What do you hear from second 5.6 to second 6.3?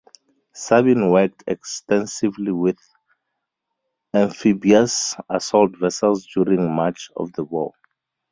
vessels